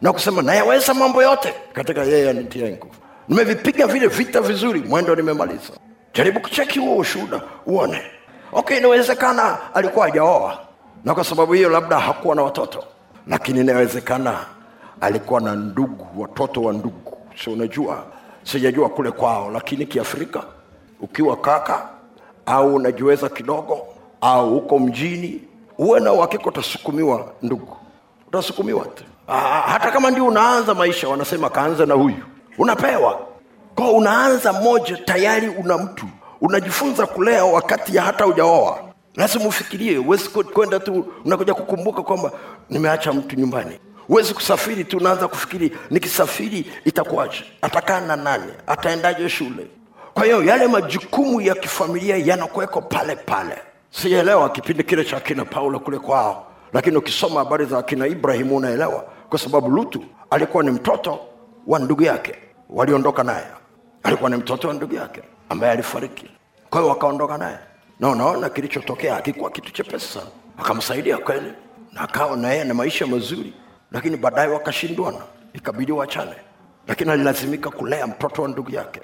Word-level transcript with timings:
na 0.00 0.12
kusema 0.12 0.42
nayaweza 0.42 0.94
mambo 0.94 1.22
yote 1.22 1.54
katika 1.72 2.02
yeye 2.04 2.30
anitia 2.30 2.68
nguvu. 2.68 2.94
Nimevipiga 3.28 3.86
vile 3.86 4.06
vita 4.06 4.40
vizuri 4.40 4.80
mwendo 4.80 5.14
nimemaliza. 5.16 5.72
Jaribu 6.14 6.40
kucheki 6.40 6.78
huo 6.78 6.96
ushuhuda 6.96 7.40
uone. 7.66 8.02
Okay 8.52 8.78
inawezekana 8.78 9.74
alikuwa 9.74 10.06
hajaoa 10.06 10.58
na 11.04 11.14
kwa 11.14 11.24
sababu 11.24 11.52
hiyo 11.52 11.68
labda 11.68 11.98
hakuwa 11.98 12.34
na 12.36 12.42
watoto. 12.42 12.84
Lakini 13.26 13.60
inawezekana 13.60 14.38
alikuwa 15.00 15.40
na 15.40 15.54
ndugu 15.56 16.06
watoto 16.22 16.62
wa 16.62 16.72
ndugu. 16.72 17.18
Si 17.44 17.50
unajua? 17.50 18.04
Sijajua 18.42 18.88
kule 18.88 19.10
kwao 19.10 19.50
lakini 19.50 19.86
kiafrika 19.86 20.42
ukiwa 21.00 21.36
kaka 21.36 21.88
au 22.46 22.74
unajiweza 22.74 23.28
kidogo 23.28 23.86
au 24.20 24.56
uko 24.56 24.78
mjini 24.78 25.42
uwe 25.78 26.00
na 26.00 26.12
uhakika 26.12 26.44
utasukumiwa 26.46 27.32
ndugu. 27.42 27.76
Utasukumiwa 28.28 28.84
tu 28.84 29.04
Ah, 29.28 29.62
hata 29.66 29.90
kama 29.90 30.10
ndio 30.10 30.26
unaanza 30.26 30.74
maisha 30.74 31.08
wanasema 31.08 31.50
kaanza 31.50 31.86
na 31.86 31.94
huyu. 31.94 32.16
Unapewa. 32.58 33.18
Kwa 33.74 33.92
unaanza 33.92 34.52
moja 34.52 34.96
tayari 34.96 35.48
una 35.48 35.78
mtu. 35.78 36.06
Unajifunza 36.40 37.06
kulea 37.06 37.44
wakati 37.44 37.96
ya 37.96 38.02
hata 38.02 38.26
ujaoa 38.26 38.78
lazima 39.16 39.44
ufikirie 39.46 39.96
huwezi 39.96 40.28
kwenda 40.28 40.80
tu 40.80 41.06
unakuja 41.24 41.54
kukumbuka 41.54 42.02
kwamba 42.02 42.32
nimeacha 42.70 43.12
mtu 43.12 43.36
nyumbani. 43.36 43.78
Huwezi 44.06 44.34
kusafiri 44.34 44.84
tu 44.84 44.96
unaanza 44.96 45.28
kufikiri 45.28 45.72
nikisafiri 45.90 46.72
itakuwaje? 46.84 47.44
Atakaa 47.62 48.00
na 48.00 48.16
nani? 48.16 48.52
Ataendaje 48.66 49.28
shule? 49.28 49.66
Kwa 50.14 50.24
hiyo 50.24 50.44
yale 50.44 50.66
majukumu 50.66 51.40
ya 51.40 51.54
kifamilia 51.54 52.16
yanakuweko 52.16 52.80
pale 52.80 53.16
pale. 53.16 53.58
Sielewa 53.90 54.48
kipindi 54.50 54.82
kile 54.84 55.04
cha 55.04 55.16
akina 55.16 55.44
paulo 55.44 55.78
kule 55.80 55.98
kwao. 55.98 56.46
Lakini 56.72 56.96
ukisoma 56.96 57.38
habari 57.40 57.64
za 57.64 57.78
akina 57.78 58.06
ibrahimu 58.06 58.56
unaelewa 58.56 59.04
kwa 59.28 59.38
sababu 59.38 59.70
lutu 59.70 60.04
alikuwa 60.30 60.62
ni 60.64 60.70
mtoto 60.70 61.18
wa 61.66 61.78
ndugu 61.78 62.02
yake 62.02 62.34
waliondoka 62.70 63.22
naye. 63.24 63.46
Alikuwa 64.02 64.30
ni 64.30 64.36
mtoto 64.36 64.68
wa 64.68 64.74
ndugu 64.74 64.94
yake 64.94 65.22
ambaye 65.48 65.72
alifariki. 65.72 66.30
Kwa 66.70 66.80
hiyo 66.80 66.90
wakaondoka 66.92 67.38
naye. 67.38 67.58
Na 68.00 68.08
unaona 68.08 68.48
kilichotokea 68.48 69.16
akikuwa 69.16 69.50
kitu 69.50 69.72
chepesi 69.72 70.18
akamsaidia 70.58 71.18
kweli 71.18 71.52
na 71.92 72.00
akawa 72.00 72.36
na 72.36 72.50
yeye 72.52 72.64
na 72.64 72.74
maisha 72.74 73.06
mazuri 73.06 73.54
lakini 73.92 74.16
baadaye 74.16 74.48
wakashindwana. 74.48 75.18
Ikabidi 75.52 75.92
wachane. 75.92 76.34
Lakini 76.86 77.10
alilazimika 77.10 77.70
kulea 77.70 78.06
mtoto 78.06 78.42
wa 78.42 78.48
ndugu 78.48 78.70
yake. 78.70 79.00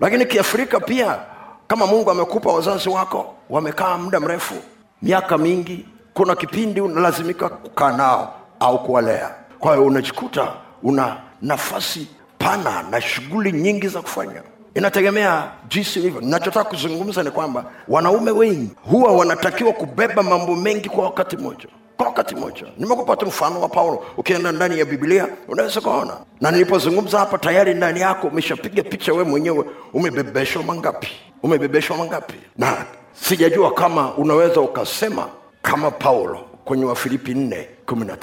Lakini 0.00 0.26
kiafrika 0.26 0.80
pia 0.80 1.18
kama 1.66 1.86
mungu 1.86 2.10
amekupa 2.10 2.52
wazazi 2.52 2.88
wako 2.88 3.34
wamekaa 3.50 3.98
muda 3.98 4.20
mrefu 4.20 4.54
miaka 5.02 5.38
mingi 5.38 5.86
kuna 6.14 6.36
kipindi 6.36 6.80
unalazimika 6.80 7.48
kukaa 7.48 7.96
nao 7.96 8.34
au 8.60 8.84
kuwalea 8.84 9.34
kwa 9.58 9.74
hiyo 9.74 9.86
unajikuta 9.86 10.52
una 10.82 11.16
nafasi 11.42 12.06
pana 12.38 12.82
na 12.90 13.00
shughuli 13.00 13.52
nyingi 13.52 13.88
za 13.88 14.02
kufanya. 14.02 14.42
Inategemea 14.74 15.50
jinsi 15.68 16.00
ulivyo 16.00 16.20
nachotaka 16.20 16.68
kuzungumza 16.70 17.22
ni 17.22 17.30
kwamba 17.30 17.64
wanaume 17.88 18.30
wengi 18.30 18.70
huwa 18.90 19.12
wanatakiwa 19.12 19.72
kubeba 19.72 20.22
mambo 20.22 20.56
mengi 20.56 20.88
kwa 20.88 21.04
wakati 21.04 21.36
mmoja. 21.36 21.66
Kwa 21.96 22.06
wakati 22.06 22.34
mmoja. 22.34 22.66
Nimekupa 22.78 23.16
tu 23.16 23.26
mfano 23.26 23.60
wa 23.60 23.68
paulo. 23.68 24.04
Ukienda 24.16 24.52
ndani 24.52 24.78
ya 24.78 24.84
biblia 24.84 25.28
unaweza 25.48 25.80
kuona. 25.80 26.16
Na 26.40 26.50
nilipozungumza 26.50 27.18
hapa 27.18 27.38
tayari 27.38 27.74
ndani 27.74 28.00
yako 28.00 28.26
umeshapiga 28.26 28.82
picha 28.82 29.12
wee 29.12 29.24
mwenyewe. 29.24 29.64
Umebebeshwa 29.92 30.62
mangapi? 30.62 31.08
Umebebeshwa 31.42 31.96
mangapi? 31.96 32.34
Na 32.58 32.76
sijajua 33.12 33.72
kama 33.74 34.14
unaweza 34.14 34.60
ukasema 34.60 35.28
kama 35.62 35.90
paulo 35.90 36.38
kwenye 36.64 36.84
wafilipi 36.84 37.32
4 37.34 37.64
13 37.86 38.16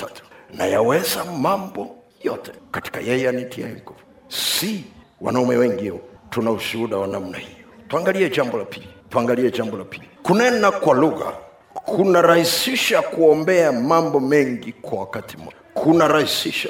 nayaweza 0.54 1.26
mambo 1.26 1.96
yote. 2.24 2.52
Katika 2.72 3.00
yeye 3.00 3.30
anitia 3.30 3.68
nguvu 3.68 4.00
si 4.28 4.84
wanaume 5.22 5.58
wengi 5.58 5.92
tuna 6.30 6.52
ushuhuda 6.52 6.98
wa 6.98 7.08
namna 7.08 7.38
hiyo. 7.38 7.58
Tuangalie 7.88 8.30
jambo 8.30 8.58
la 8.58 8.66
pili. 8.66 8.88
Tuangalie 9.10 9.52
jambo 9.52 9.78
la 9.78 9.84
pili. 9.84 10.08
Kunena 10.24 10.72
kwa 10.72 10.94
lugha 10.96 11.34
kunarahisisha 11.74 13.02
kuombea 13.02 13.72
mambo 13.72 14.20
mengi 14.20 14.72
kwa 14.72 15.00
wakati 15.00 15.38
mmoja. 15.38 15.56
Kunarahisisha 15.74 16.70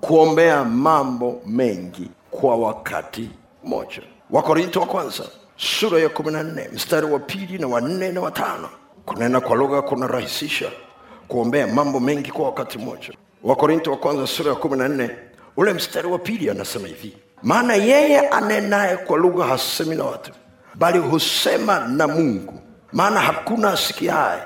kuombea 0.00 0.64
mambo 0.64 1.42
mengi 1.46 2.10
kwa 2.30 2.56
wakati 2.56 3.30
mmoja. 3.64 4.02
Wakorinto 4.30 4.80
wa 4.80 4.86
kwanza 4.86 5.24
sura 5.56 5.98
ya 6.00 6.08
14 6.08 6.72
mstari 6.72 7.06
wa 7.06 7.18
pili 7.18 7.58
na 7.58 7.66
wanne 7.66 8.12
na 8.12 8.20
watano 8.20 8.68
kunena 9.06 9.40
kwa 9.40 9.56
lugha 9.56 9.82
kunarahisisha 9.82 10.70
kuombea 11.32 11.66
mambo 11.66 12.00
mengi 12.00 12.30
kwa 12.30 12.44
wakati 12.44 12.78
mmoja. 12.78 13.12
Wakorinto 13.42 13.90
wa 13.90 13.96
kwanza 13.96 14.26
sura 14.26 14.50
ya 14.50 14.56
14 14.58 15.10
ule 15.56 15.72
mstari 15.72 16.08
wa 16.08 16.18
pili 16.18 16.50
anasema 16.50 16.88
hivi 16.88 17.16
maana 17.42 17.74
yeye 17.74 18.28
anenaye 18.28 18.96
kwa 18.96 19.18
lugha 19.18 19.44
hasemi 19.44 19.96
na 19.96 20.04
watu 20.04 20.32
bali 20.74 20.98
husema 20.98 21.78
na 21.88 22.08
mungu. 22.08 22.60
Maana 22.92 23.20
hakuna 23.20 23.72
asikiaye 23.72 24.42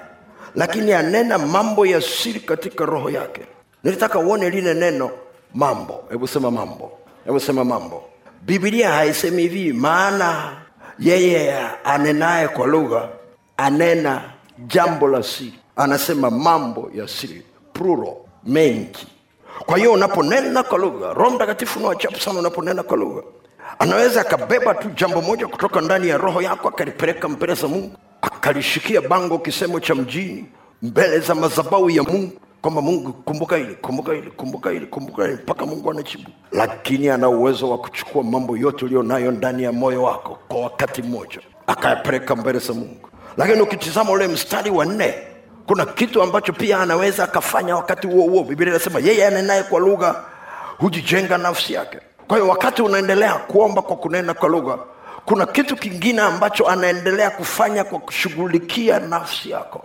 lakini 0.55 0.93
anena 0.93 1.39
mambo 1.39 1.87
ya 1.87 2.01
siri 2.01 2.41
katika 2.41 2.85
roho 2.85 3.11
yake. 3.11 3.41
Nilitaka 3.85 4.19
uone 4.19 4.51
lile 4.51 4.75
neno 4.75 5.11
mambo. 5.55 6.05
Hebu 6.11 6.29
sema 6.29 6.51
mambo. 6.51 6.93
Hebu 7.25 7.41
sema 7.41 7.65
mambo. 7.65 8.05
Bibilia 8.43 8.93
haisemi 8.93 9.43
hivi 9.43 9.73
maana 9.73 10.53
yeye 10.99 11.59
anenaye 11.85 12.49
kwa 12.49 12.67
lugha 12.67 13.09
anena 13.57 14.23
jambo 14.67 15.09
la 15.09 15.23
siri 15.23 15.59
anasema 15.77 16.31
mambo 16.31 16.91
ya 16.95 17.09
siri 17.09 17.43
pruro 17.73 18.17
mengi. 18.45 19.07
Kwa 19.67 19.79
hiyo 19.79 19.93
unaponena 19.93 20.63
kwa 20.63 20.79
lugha 20.79 21.13
roho 21.13 21.31
mtakatifu 21.31 21.81
nawachapu 21.81 22.21
sana 22.21 22.39
unaponena 22.39 22.83
kwa 22.83 22.97
lugha 22.97 23.23
anaweza 23.79 24.21
akabeba 24.21 24.75
tu 24.75 24.89
jambo 24.97 25.21
moja 25.23 25.47
kutoka 25.47 25.81
ndani 25.81 26.09
ya 26.09 26.17
roho 26.19 26.43
yako 26.43 26.69
akalipeleka 26.69 27.29
mbele 27.29 27.55
za 27.55 27.69
mungu 27.69 27.93
akalishikia 28.23 29.01
bango 29.01 29.39
kisemo 29.39 29.81
cha 29.81 29.95
mjini 29.95 30.45
mbele 30.83 31.19
za 31.19 31.35
madhabau 31.35 31.91
ya 31.91 32.03
mungu 32.03 32.33
kwamba 32.63 32.83
mungu 32.83 33.13
kumbuka 33.13 33.57
hili 33.57 33.75
kumbuka 33.75 34.13
hili 34.13 34.31
kumbuka 34.31 34.71
hili 34.71 34.87
kumbuka 34.87 35.23
hili 35.25 35.35
mpaka 35.35 35.67
mungu 35.67 35.91
anajibu. 35.91 36.31
Lakini 36.53 37.09
ana 37.09 37.29
uwezo 37.29 37.71
wa 37.71 37.79
kuchukua 37.79 38.23
mambo 38.23 38.57
yote 38.57 38.85
uliyo 38.85 39.03
nayo 39.03 39.31
ndani 39.31 39.63
ya 39.63 39.73
moyo 39.73 40.03
wako 40.03 40.39
kwa 40.49 40.61
wakati 40.61 41.03
mmoja 41.03 41.41
akayapeleka 41.67 42.37
mbele 42.37 42.59
za 42.59 42.73
mungu. 42.73 43.09
Lakini 43.37 43.61
ukitizama 43.61 44.11
ule 44.13 44.29
mstari 44.29 44.71
wa 44.71 44.85
nne 44.85 45.15
kuna 45.67 45.87
kitu 45.87 46.23
ambacho 46.23 46.53
pia 46.53 46.79
anaweza 46.81 47.25
akafanya 47.25 47.77
wakati 47.77 48.07
huo 48.07 48.23
huo. 48.29 48.45
Biblia 48.45 48.71
inasema 48.71 49.01
yeye 49.01 49.27
anenaye 49.27 49.63
kwa 49.63 49.81
lugha 49.81 50.25
hujijenga 50.79 51.39
nafsi 51.39 51.73
yake. 51.73 51.99
Kwa 52.29 52.37
hiyo 52.39 52.49
wakati 52.51 52.83
unaendelea 52.83 53.35
kuomba 53.35 53.83
kwa 53.83 53.97
kunena 53.97 54.35
kwa 54.35 54.49
lugha 54.49 54.79
kuna 55.25 55.47
kitu 55.47 55.77
kingine 55.77 56.21
ambacho 56.23 56.69
anaendelea 56.69 57.31
kufanya 57.31 57.85
kwa 57.85 57.99
kushughulikia 57.99 58.99
nafsi 59.01 59.51
yako 59.51 59.85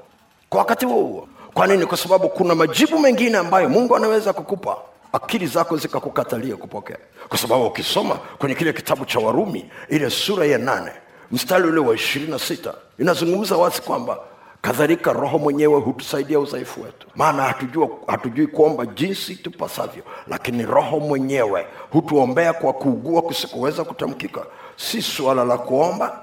kwa 0.50 0.60
wakati 0.60 0.86
huo 0.86 1.04
huo. 1.04 1.28
Kwa 1.54 1.68
nini? 1.68 1.86
Kwa 1.86 1.98
sababu 1.98 2.30
kuna 2.30 2.56
majibu 2.56 3.00
mengine 3.00 3.38
ambayo 3.38 3.70
mungu 3.70 3.96
anaweza 3.96 4.34
kukupa 4.34 4.78
akili 5.14 5.48
zako 5.48 5.78
zikakukatalia 5.78 6.56
kupokea. 6.56 6.98
Kwa 7.30 7.38
sababu 7.38 7.66
ukisoma 7.66 8.16
kwenye 8.16 8.56
kile 8.56 8.74
kitabu 8.74 9.06
cha 9.06 9.20
warumi 9.20 9.72
ile 9.90 10.10
sura 10.10 10.46
ya 10.46 10.58
nane 10.58 10.92
mstari 11.32 11.68
ule 11.70 11.80
wa 11.80 11.96
ishirini 11.96 12.32
na 12.32 12.40
sita 12.40 12.74
inazungumza 13.00 13.58
wazi 13.58 13.82
kwamba 13.82 14.18
kadhalika 14.62 15.14
roho 15.14 15.38
mwenyewe 15.40 15.80
hutusaidia 15.80 16.40
udhaifu 16.40 16.82
wetu. 16.82 17.08
Maana 17.16 17.44
hatujui 18.08 18.48
kuomba 18.48 18.86
jinsi 18.86 19.36
tupasavyo 19.36 20.04
lakini 20.28 20.66
roho 20.66 21.00
mwenyewe 21.00 21.66
hutuombea 21.92 22.54
kwa 22.54 22.74
kuugua 22.74 23.22
kusikuweza 23.22 23.84
kutamkika. 23.84 24.46
Si 24.76 25.02
suala 25.02 25.46
la 25.46 25.58
kuomba 25.58 26.20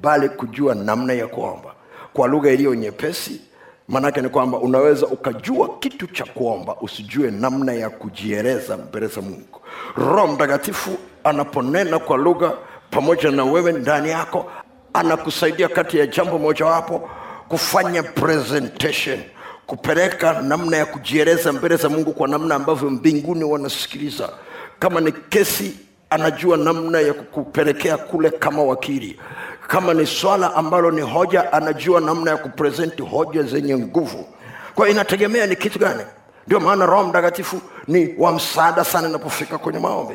bali 0.00 0.28
kujua 0.28 0.74
namna 0.74 1.12
ya 1.12 1.26
kuomba. 1.26 1.74
Kwa 2.12 2.28
lugha 2.28 2.50
iliyo 2.50 2.74
nyepesi 2.74 3.40
maanake 3.88 4.20
ni 4.20 4.28
kwamba 4.28 4.58
unaweza 4.58 5.06
ukajua 5.06 5.78
kitu 5.78 6.06
cha 6.06 6.24
kuomba 6.24 6.76
usijue 6.80 7.30
namna 7.30 7.72
ya 7.72 7.90
kujieleza 7.90 8.76
mbele 8.76 9.06
za 9.06 9.20
mungu. 9.20 9.60
Roho 9.96 10.26
mtakatifu 10.26 10.90
anaponena 11.24 11.98
kwa 11.98 12.16
lugha 12.16 12.52
pamoja 12.90 13.30
na 13.30 13.44
wewe 13.44 13.72
ndani 13.72 14.10
yako 14.10 14.50
anakusaidia 14.92 15.68
kati 15.68 15.98
ya 15.98 16.06
jambo 16.06 16.38
mojawapo 16.38 17.08
kufanya 17.48 18.02
presentation 18.02 19.20
kupeleka 19.66 20.42
namna 20.42 20.76
ya 20.76 20.86
kujieleza 20.86 21.52
mbele 21.52 21.76
za 21.76 21.88
mungu 21.88 22.12
kwa 22.12 22.28
namna 22.28 22.54
ambavyo 22.54 22.90
mbinguni 22.90 23.44
wanasikiliza. 23.44 24.28
Kama 24.78 25.00
ni 25.00 25.12
kesi 25.12 25.76
anajua 26.10 26.56
namna 26.56 27.00
ya 27.00 27.12
kupelekea 27.14 27.96
kule 27.96 28.30
kama 28.30 28.62
wakili. 28.62 29.20
Kama 29.68 29.94
ni 29.94 30.06
swala 30.06 30.54
ambalo 30.54 30.90
ni 30.90 31.00
hoja 31.00 31.52
anajua 31.52 32.00
namna 32.00 32.30
ya 32.30 32.36
kupresenti 32.36 33.02
hoja 33.02 33.42
zenye 33.42 33.76
nguvu. 33.78 34.26
Kwa 34.74 34.88
inategemea 34.88 35.46
ni 35.46 35.56
kitu 35.56 35.78
gani. 35.78 36.02
Ndio 36.46 36.60
maana 36.60 36.86
roho 36.86 37.04
mtakatifu 37.08 37.60
ni 37.88 38.14
wa 38.18 38.32
msaada 38.32 38.84
sana 38.84 39.08
inapofika 39.08 39.58
kwenye 39.58 39.78
maombi. 39.78 40.14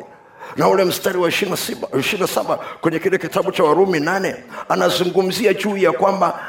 Na 0.56 0.68
ule 0.68 0.84
mstari 0.84 1.18
wa 1.18 1.28
ishirina 1.28 2.26
saba 2.26 2.56
kwenye 2.80 2.98
kile 2.98 3.18
kitabu 3.18 3.52
cha 3.52 3.64
warumi 3.64 4.00
nane 4.00 4.36
anazungumzia 4.68 5.54
juu 5.54 5.76
ya 5.76 5.92
kwamba 5.92 6.40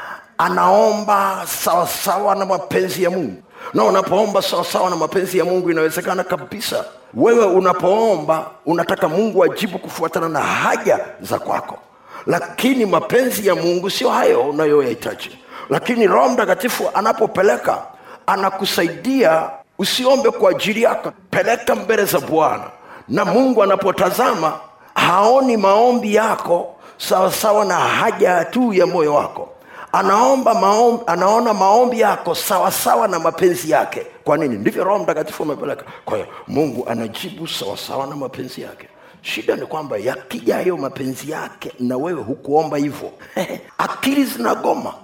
anaomba 0.44 1.42
sawasawa 1.46 2.34
na 2.34 2.46
mapenzi 2.46 3.02
ya 3.02 3.10
mungu. 3.10 3.42
Na 3.74 3.84
unapoomba 3.84 4.42
sawasawa 4.42 4.90
na 4.90 4.96
mapenzi 4.96 5.38
ya 5.38 5.44
mungu 5.44 5.70
inawezekana 5.70 6.24
kabisa 6.24 6.84
wewe 7.14 7.44
unapoomba 7.44 8.50
unataka 8.66 9.08
mungu 9.08 9.44
ajibu 9.44 9.78
kufuatana 9.78 10.28
na 10.28 10.40
haja 10.40 10.98
za 11.20 11.38
kwako. 11.38 11.78
Lakini 12.26 12.86
mapenzi 12.86 13.46
ya 13.48 13.54
mungu 13.54 13.90
sio 13.90 14.10
hayo 14.10 14.40
unayoyahitaji. 14.42 15.38
Lakini 15.70 16.06
roho 16.06 16.28
mtakatifu 16.28 16.90
anapopeleka 16.94 17.78
anakusaidia 18.26 19.50
usiombe 19.78 20.30
kwa 20.30 20.50
ajili 20.50 20.82
yako. 20.82 21.12
Peleka 21.30 21.74
mbele 21.74 22.04
za 22.04 22.20
bwana. 22.20 22.64
Na 23.08 23.24
mungu 23.24 23.62
anapotazama 23.62 24.52
haoni 24.94 25.56
maombi 25.56 26.14
yako 26.14 26.74
sawasawa 26.98 27.64
na 27.64 27.74
haja 27.74 28.44
tu 28.44 28.72
ya 28.74 28.86
moyo 28.86 29.14
wako 29.14 29.48
anaomba 29.92 30.54
maombi, 30.54 31.02
anaona 31.06 31.54
maombi 31.54 32.00
yako 32.00 32.34
sawasawa 32.34 33.08
na 33.08 33.18
mapenzi 33.18 33.70
yake. 33.70 34.06
Kwa 34.24 34.36
nini? 34.38 34.56
Ndivyo 34.58 34.84
roho 34.84 34.98
mtakatifu 34.98 35.42
amepeleka. 35.42 35.84
Kwa 36.04 36.16
hiyo 36.16 36.28
mungu 36.48 36.88
anajibu 36.88 37.48
sawasawa 37.48 38.06
na 38.06 38.16
mapenzi 38.16 38.60
yake. 38.62 38.88
Shida 39.22 39.56
ni 39.56 39.66
kwamba 39.66 39.96
yakija 39.98 40.54
hayo 40.54 40.76
mapenzi 40.76 41.30
yake 41.30 41.72
na 41.80 41.96
wewe 41.96 42.22
hukuomba 42.22 42.76
hivyo 42.76 43.10
akili 43.78 44.24
zinagoma. 44.24 44.94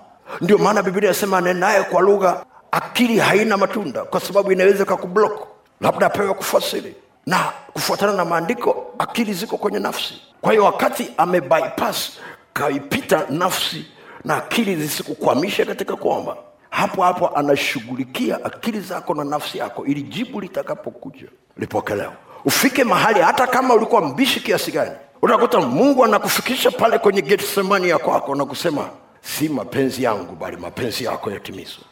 Ndio 0.41 0.59
maana 0.59 0.83
biblia 0.83 1.11
inasema 1.11 1.41
nenaye 1.41 1.83
kwa 1.83 2.03
lugha 2.03 2.45
akili 2.71 3.19
haina 3.19 3.57
matunda 3.57 4.05
kwa 4.05 4.21
sababu 4.21 4.53
inaweza 4.53 4.85
kakublok 4.85 5.47
labda 5.81 6.07
apewe 6.07 6.35
kufasiri. 6.35 6.95
Na 7.27 7.53
kufuatana 7.73 8.13
na 8.13 8.25
maandiko 8.25 8.95
akili 8.99 9.33
ziko 9.35 9.57
kwenye 9.57 9.79
nafsi. 9.79 10.15
Kwa 10.41 10.53
hiyo 10.53 10.65
wakati 10.65 11.11
amebypass 11.17 12.11
kaipita 12.53 13.27
nafsi 13.31 13.87
na 14.27 14.37
akili 14.37 14.77
zisikukwamishe 14.77 15.65
katika 15.65 15.97
kuomba. 15.97 16.37
Hapo 16.71 17.03
hapo 17.03 17.29
anashughulikia 17.29 18.45
akili 18.45 18.81
zako 18.81 19.15
na 19.15 19.25
nafsi 19.25 19.59
yako 19.59 19.87
ili 19.87 20.03
jibu 20.03 20.41
litakapokuja 20.41 21.27
lipokelewa 21.57 22.13
ufike 22.45 22.85
mahali 22.85 23.21
hata 23.21 23.47
kama 23.47 23.75
ulikuwa 23.75 24.01
mbishi 24.01 24.41
kiasi 24.41 24.73
gani. 24.73 24.91
Utakuta 25.23 25.61
mungu 25.61 26.05
anakufikisha 26.05 26.71
pale 26.71 26.99
kwenye 26.99 27.23
getsemani 27.23 27.89
ya 27.89 27.99
kwako 27.99 28.35
na 28.35 28.45
kusema 28.45 28.89
si 29.21 29.49
mapenzi 29.49 30.03
yangu 30.03 30.37
bali 30.37 30.57
mapenzi 30.57 31.05
yako 31.05 31.31
yatimizwe. 31.31 31.85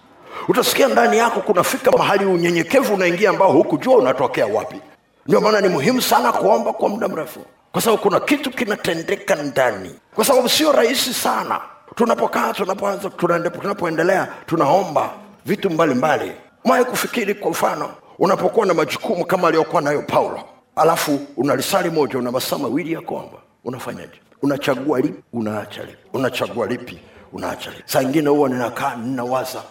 Utasikia 0.49 0.89
ndani 0.89 1.19
yako 1.19 1.41
kunafika 1.41 1.91
mahali 1.91 2.25
unyenyekevu 2.25 2.95
unaingia 2.95 3.31
ambao 3.31 3.53
hukujua 3.53 3.97
unatokea 3.97 4.47
wapi. 4.47 4.81
Ndio 5.27 5.41
maana 5.41 5.61
ni 5.61 5.69
muhimu 5.69 6.03
sana 6.03 6.33
kuomba 6.33 6.73
kwa 6.73 6.89
muda 6.89 7.09
mrefu. 7.09 7.41
Kwa 7.73 7.83
sababu 7.83 8.03
kuna 8.03 8.21
kitu 8.21 8.51
kinatendeka 8.51 9.35
ndani. 9.35 9.95
Kwa 10.15 10.25
sababu 10.25 10.49
sio 10.49 10.73
rahisi 10.73 11.15
sana 11.15 11.61
tunapokaa 11.95 12.53
tunapoanza 12.53 13.11
tunapoendelea 13.11 14.29
tunaomba 14.47 15.11
vitu 15.47 15.71
mbalimbali. 15.71 16.33
Mwaye 16.65 16.85
kufikiri 16.85 17.35
kwa 17.35 17.51
mfano 17.51 17.91
unapokuwa 18.19 18.67
na 18.67 18.75
majukumu 18.75 19.25
kama 19.25 19.49
aliyokuwa 19.49 19.83
nayo 19.83 20.03
paulo 20.03 20.41
alafu 20.77 21.21
una 21.37 21.57
lisali 21.57 21.91
moja 21.91 22.19
una 22.19 22.31
masaa 22.33 22.59
mawili 22.59 22.93
ya 22.93 23.01
kuomba 23.01 23.39
unafanyaje? 23.65 24.21
Unachagua 24.43 25.01
lipi? 25.01 25.23
Unaacha 25.33 25.81
lipi? 25.83 25.99
Unachagua 26.13 26.67
lipi? 26.67 26.99
Unaacha 27.33 27.71
lipi? 27.71 27.83
Saa 27.87 28.03
ingine 28.03 28.29
huwa 28.29 28.49
ninakaa 28.49 28.97
ninawaza 28.97 29.63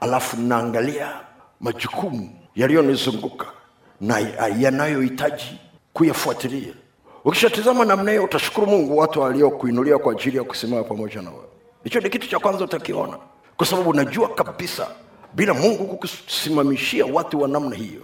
alafu 0.00 0.36
ninaangalia 0.36 1.12
majukumu 1.60 2.30
yaliyonizunguka 2.54 3.46
na 4.00 4.18
yanayohitaji 4.58 5.60
kuyafuatilia. 5.92 6.72
Ukishatizama 7.24 7.84
namna 7.84 8.10
hiyo 8.10 8.24
utashukuru 8.24 8.66
mungu 8.66 8.98
watu 8.98 9.20
waliokuinulia 9.20 9.98
kwa 9.98 10.12
ajili 10.12 10.36
ya 10.36 10.44
kusimama 10.44 10.84
pamoja 10.84 11.22
na 11.22 11.30
wewe 11.30 11.44
hicho 11.84 12.00
ni 12.00 12.10
kitu 12.10 12.28
cha 12.28 12.38
kwanza 12.38 12.64
utakiona. 12.64 13.16
Kwa 13.56 13.66
sababu 13.66 13.90
unajua 13.90 14.28
kabisa 14.28 14.86
bila 15.32 15.54
mungu 15.54 15.84
kukusimamishia 15.86 17.06
watu 17.06 17.40
wa 17.42 17.48
namna 17.48 17.76
hiyo 17.76 18.00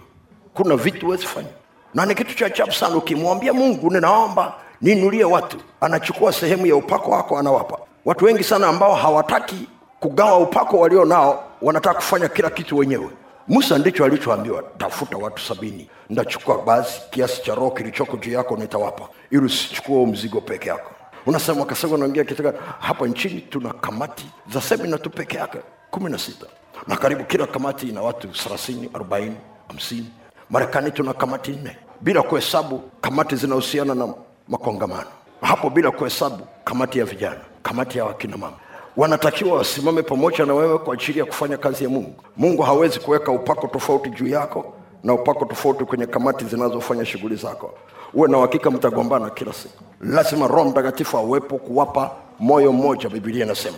kuna 0.53 0.75
vitu 0.75 1.05
huwezi 1.05 1.25
fanya. 1.25 1.47
Na 1.93 2.05
ni 2.05 2.15
kitu 2.15 2.35
cha 2.35 2.45
ajabu 2.45 2.71
sana 2.71 2.95
ukimwambia 2.95 3.53
mungu 3.53 3.91
ninaomba 3.91 4.53
ninulie 4.81 5.23
watu 5.23 5.57
anachukua 5.81 6.33
sehemu 6.33 6.65
ya 6.65 6.75
upako 6.75 7.11
wako 7.11 7.37
anawapa. 7.37 7.77
Watu 8.05 8.25
wengi 8.25 8.43
sana 8.43 8.67
ambao 8.67 8.95
hawataki 8.95 9.67
kugawa 9.99 10.37
upako 10.37 10.79
walio 10.79 11.05
nao 11.05 11.43
wanataka 11.61 11.95
kufanya 11.95 12.27
kila 12.27 12.49
kitu 12.49 12.77
wenyewe. 12.77 13.09
Musa 13.47 13.77
ndicho 13.77 14.05
alichoambiwa 14.05 14.63
tafuta 14.77 15.17
watu 15.17 15.41
sabini 15.43 15.89
ndachukua 16.09 16.61
basi 16.61 17.01
kiasi 17.09 17.43
cha 17.43 17.55
roho 17.55 17.71
kilichoko 17.71 18.17
juu 18.17 18.31
yako 18.31 18.57
nitawapa 18.57 19.07
ili 19.31 19.45
usichukua 19.45 20.05
mzigo 20.05 20.41
peke 20.41 20.69
yako 20.69 20.91
unasema 21.25 21.65
kasema 21.65 21.97
naingia 21.97 22.23
kitaka 22.23 22.53
hapa 22.79 23.07
nchini 23.07 23.41
tuna 23.41 23.73
kamati 23.73 24.25
za 24.53 24.61
semina 24.61 24.97
tu 24.97 25.09
peke 25.09 25.37
yake 25.37 25.57
kumi 25.91 26.09
na 26.11 26.17
sita. 26.17 26.45
Na 26.87 26.97
karibu 26.97 27.23
kila 27.23 27.47
kamati 27.47 27.87
ina 27.89 28.01
watu 28.01 28.27
thelathini 28.27 28.89
arobaini 28.93 29.35
hamsini. 29.67 30.11
Marekani 30.49 30.91
tuna 30.91 31.13
kamati 31.13 31.51
nne. 31.51 31.77
Bila 32.01 32.21
kuhesabu 32.21 32.81
kamati 33.01 33.35
zinahusiana 33.35 33.95
na 33.95 34.13
makongamano. 34.47 35.07
Hapo 35.41 35.69
bila 35.69 35.91
kuhesabu 35.91 36.47
kamati 36.63 36.99
ya 36.99 37.05
vijana 37.05 37.39
kamati 37.63 37.97
ya 37.97 38.05
wakina 38.05 38.37
mama. 38.37 38.57
Wanatakiwa 38.97 39.57
wasimame 39.57 40.01
pamoja 40.03 40.45
na 40.45 40.53
wewe 40.53 40.77
kwa 40.77 40.93
ajili 40.93 41.19
ya 41.19 41.25
kufanya 41.25 41.57
kazi 41.57 41.83
ya 41.83 41.89
mungu. 41.89 42.15
Mungu 42.37 42.61
hawezi 42.61 42.99
kuweka 42.99 43.31
upako 43.31 43.67
tofauti 43.67 44.09
juu 44.09 44.27
yako 44.27 44.73
na 45.03 45.13
upako 45.13 45.45
tofauti 45.45 45.85
kwenye 45.85 46.05
kamati 46.05 46.45
zinazofanya 46.45 47.05
shughuli 47.05 47.35
zako 47.35 47.73
uwe 48.13 48.29
na 48.29 48.37
uhakika 48.37 48.71
mtagombana 48.71 49.29
kila 49.29 49.53
siku. 49.53 49.83
Lazima 50.01 50.47
roho 50.47 50.65
mtakatifu 50.69 51.17
awepo 51.17 51.57
kuwapa 51.57 52.11
moyo 52.39 52.71
mmoja 52.73 53.09
bibilia 53.09 53.45
inasema. 53.45 53.77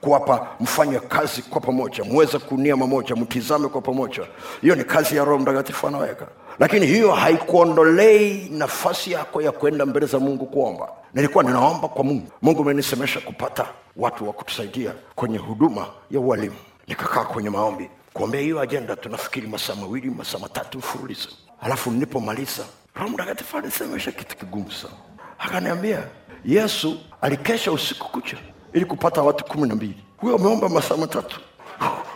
Kuwapa 0.00 0.46
mfanye 0.60 0.98
kazi 0.98 1.42
kwa 1.42 1.60
pamoja 1.60 2.04
mweze 2.04 2.38
kunia 2.38 2.76
mamoja 2.76 3.16
mtizame 3.16 3.68
kwa 3.68 3.80
pamoja. 3.80 4.22
Hiyo 4.60 4.74
ni 4.74 4.84
kazi 4.84 5.16
ya 5.16 5.24
roho 5.24 5.38
mtakatifu 5.38 5.86
anaweka. 5.86 6.26
Lakini 6.58 6.86
hiyo 6.86 7.12
haikuondolei 7.12 8.48
nafasi 8.52 9.12
yako 9.12 9.42
ya 9.42 9.52
kwenda 9.52 9.86
mbele 9.86 10.06
za 10.06 10.18
mungu 10.18 10.46
kuomba. 10.46 10.88
Nilikuwa 11.14 11.44
ninaomba 11.44 11.88
kwa 11.88 12.04
mungu. 12.04 12.26
Mungu 12.42 12.62
umenisemesha 12.62 13.20
kupata 13.20 13.66
watu 13.96 14.26
wa 14.26 14.32
kutusaidia 14.32 14.92
kwenye 15.14 15.38
huduma 15.38 15.86
ya 16.10 16.20
ualimu. 16.20 16.56
Nikakaa 16.88 17.24
kwenye 17.24 17.50
maombi. 17.50 17.90
Kuombea 18.12 18.40
hiyo 18.40 18.60
ajenda 18.60 18.96
tunafikiri 18.96 19.46
masaa 19.48 19.74
mawili 19.74 20.10
masaa 20.10 20.38
matatu 20.38 20.78
mfululizo. 20.78 21.28
Alafu 21.60 21.90
nilipomaliza 21.90 22.62
roho 22.94 23.08
mtakatifu 23.08 23.56
alisemesha 23.58 24.12
kitu 24.12 24.36
kigumu 24.36 24.72
sana. 24.72 24.94
Akaniambia 25.38 25.98
yesu 26.44 27.00
alikesha 27.20 27.72
usiku 27.72 28.08
kucha 28.08 28.36
ili 28.72 28.84
kupata 28.84 29.22
watu 29.22 29.44
kumi 29.44 29.68
na 29.68 29.74
mbili. 29.74 30.04
Huyo 30.16 30.34
ameomba 30.36 30.68
masaa 30.68 30.96
matatu. 30.96 31.40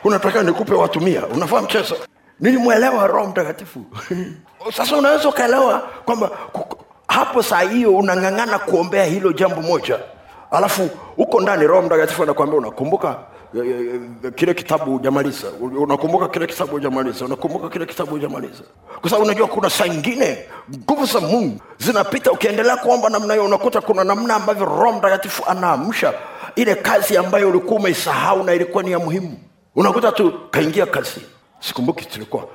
Unataka 0.05 0.43
nikupe 0.43 0.75
watu 0.75 1.01
mia? 1.01 1.27
Unafaa 1.27 1.63
mchezo. 1.63 1.97
Nilimwelewa 2.41 3.07
roho 3.07 3.27
mtakatifu. 3.27 3.85
Sasa 4.77 4.97
unaweza 4.97 5.29
ukaelewa 5.29 5.79
kwamba 6.05 6.31
hapo 7.09 7.43
saa 7.43 7.61
hiyo 7.61 7.97
unang'ang'ana 7.97 8.59
kuombea 8.59 9.05
hilo 9.05 9.33
jambo 9.33 9.63
moja. 9.63 9.99
Alafu 10.51 10.91
huko 11.17 11.41
ndani 11.41 11.67
roho 11.67 11.83
mtakatifu 11.83 12.23
anakuambia 12.23 12.59
unakumbuka 12.59 13.19
eh, 13.57 13.67
eh, 14.25 14.33
kile 14.35 14.55
kitabu 14.55 14.93
hujamaliza? 14.93 15.47
Unakumbuka 15.61 16.29
kile 16.29 16.47
kitabu 16.47 16.73
hujamaliza? 16.73 17.25
Unakumbuka 17.25 17.69
kile 17.69 17.87
kitabu 17.87 18.11
hujamaliza? 18.11 18.63
Kwa 19.01 19.11
sababu 19.11 19.25
unajua 19.25 19.47
kuna 19.47 19.71
saa 19.71 19.87
ingine 19.87 20.39
nguvu 20.71 21.07
za 21.07 21.21
mungu 21.21 21.61
zinapita 21.79 22.33
ukiendelea 22.33 22.77
kuomba 22.77 23.09
namna 23.11 23.35
hiyo 23.35 23.45
unakuta 23.47 23.81
kuna 23.81 24.05
namna 24.05 24.35
ambavyo 24.35 24.65
roho 24.65 24.93
mtakatifu 24.93 25.45
anaamsha 25.47 26.15
ile 26.57 26.75
kazi 26.75 27.17
ambayo 27.17 27.49
ulikuwa 27.51 27.81
umeisahau 27.81 28.43
na 28.45 28.55
ilikuwa 28.55 28.83
ni 28.83 28.93
ya 28.93 28.99
muhimu. 28.99 29.39
Unakuta 29.77 30.13
tu 30.13 30.41
kaingia 30.51 30.87
kazi 30.87 31.21
sikumbuki 31.61 32.05
tulikuwa 32.05 32.49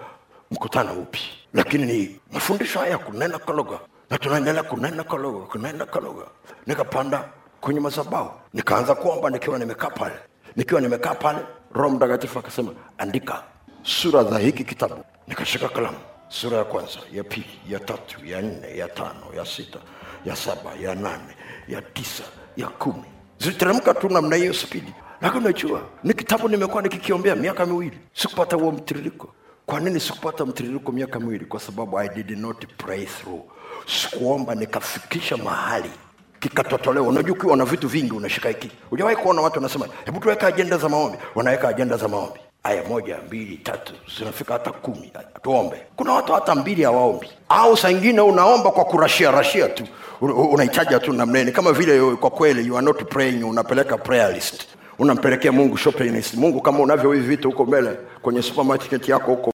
mkutano 0.51 0.93
upi 0.93 1.19
lakini 1.53 1.85
ni 1.85 2.19
mafundisho 2.31 2.79
haya 2.79 2.91
ya 2.91 2.97
kunena 2.97 3.37
kwa 3.39 3.53
lugha. 3.55 3.79
Na 4.09 4.17
tunaendelea 4.17 4.63
kunena 4.63 5.03
kwa 5.03 5.19
lugha 5.19 5.45
kunena 5.45 5.85
kwa 5.85 6.01
lugha. 6.01 6.25
Nikapanda 6.67 7.23
kwenye 7.61 7.79
mazabau 7.79 8.31
nikaanza 8.53 8.95
kuomba 8.95 9.29
nikiwa 9.29 9.59
nimekaa 9.59 9.89
pale. 9.89 10.15
Nikiwa 10.55 10.81
nimekaa 10.81 11.15
pale 11.15 11.39
roho 11.73 11.89
mtakatifu 11.89 12.39
akasema 12.39 12.71
andika 12.97 13.43
sura 13.83 14.23
za 14.23 14.39
hiki 14.39 14.63
kitabu. 14.63 15.03
Nikashika 15.27 15.69
kalamu 15.69 15.97
sura 16.29 16.57
ya 16.57 16.63
kwanza 16.63 16.99
ya 17.13 17.23
pili 17.23 17.59
ya 17.69 17.79
tatu 17.79 18.25
ya 18.25 18.41
nne 18.41 18.77
ya 18.77 18.87
tano 18.87 19.25
ya 19.37 19.45
sita 19.45 19.79
ya 20.25 20.35
saba 20.35 20.73
ya 20.81 20.95
nane 20.95 21.35
ya 21.67 21.81
tisa 21.81 22.23
ya 22.57 22.67
kumi. 22.67 23.03
Ziliteremka 23.39 23.93
tu 23.93 24.09
namna 24.09 24.35
hiyo 24.35 24.53
spidi. 24.53 24.93
Lakini 25.21 25.43
unajua 25.43 25.81
ni 26.03 26.13
kitabu 26.13 26.49
nimekuwa 26.49 26.81
nikikiombea 26.83 27.35
miaka 27.35 27.65
miwili. 27.65 27.97
Sikupata 28.13 28.55
huo 28.55 28.71
mtiririko. 28.71 29.33
Kwa 29.65 29.79
nini 29.79 29.99
sikupata 29.99 30.45
mtiririko 30.45 30.91
miaka 30.91 31.19
miwili? 31.19 31.45
Kwa 31.45 31.59
sababu 31.59 31.99
i 31.99 32.09
did 32.09 32.37
not 32.39 32.65
pray 32.77 33.05
through. 33.05 33.41
Sikuomba 33.87 34.55
nikafikisha 34.55 35.37
mahali 35.37 35.91
kikatotolewa 36.39 37.07
unajua 37.07 37.35
ukiwa 37.35 37.57
na 37.57 37.65
vitu 37.65 37.87
vingi 37.87 38.13
unashika 38.13 38.49
hiki. 38.49 38.71
Ujawahi 38.91 39.15
kuona 39.17 39.41
watu 39.41 39.55
wanasema 39.55 39.87
hebu 40.05 40.19
tuweka 40.19 40.47
ajenda 40.47 40.77
za 40.77 40.89
maombi. 40.89 41.17
Wanaweka 41.35 41.67
ajenda 41.69 41.97
za 41.97 42.07
maombi 42.07 42.39
aya 42.69 42.83
moja 42.83 43.17
mbili 43.27 43.57
tatu 43.57 43.93
zinafika 44.19 44.53
hata 44.53 44.71
kumi. 44.71 45.11
Tuombe. 45.43 45.77
Kuna 45.95 46.13
watu 46.13 46.33
hata 46.33 46.55
mbili 46.55 46.83
hawaombi. 46.83 47.29
Au 47.49 47.77
saingine 47.77 48.21
unaomba 48.21 48.71
kwa 48.71 48.85
kurashia 48.85 49.31
rashia 49.31 49.69
tu. 49.69 49.83
Unahitaja 50.21 50.99
tu 50.99 51.13
namneni 51.13 51.51
kama 51.51 51.71
vile 51.73 52.15
kwa 52.15 52.29
kweli 52.29 52.67
you 52.67 52.77
are 52.77 52.85
not 52.85 53.03
praying 53.09 53.43
unapeleka 53.43 53.97
prayer 53.97 54.33
list. 54.33 54.67
Unampelekea 54.99 55.51
mungu 55.51 55.77
shopping 55.77 56.09
list. 56.09 56.33
Mungu 56.33 56.61
kama 56.61 56.79
unavyo 56.79 57.11
hivi 57.13 57.27
vitu 57.27 57.49
huko 57.51 57.65
mbele 57.65 57.97
kwenye 58.21 58.41
supermarket 58.41 59.09
yako 59.09 59.31
huko 59.31 59.51